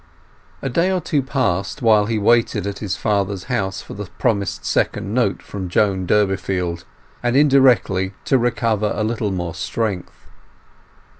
[0.63, 4.65] A day or two passed while he waited at his father's house for the promised
[4.65, 6.85] second note from Joan Durbeyfield,
[7.21, 10.25] and indirectly to recover a little more strength.